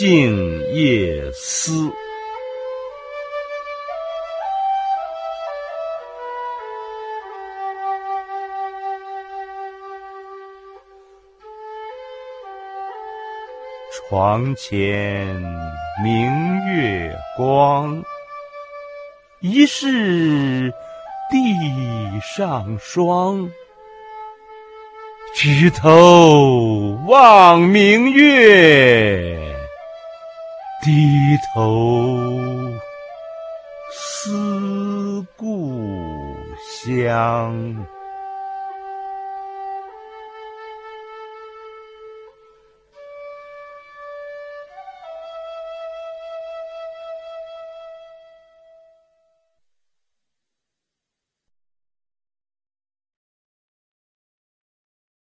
[0.00, 1.92] 静夜思。
[13.92, 15.36] 床前
[16.02, 18.02] 明月光，
[19.40, 20.72] 疑是
[21.30, 21.38] 地
[22.22, 23.50] 上霜。
[25.34, 29.49] 举头望明月，
[30.82, 32.16] 低头
[33.92, 35.78] 思故
[36.82, 37.99] 乡。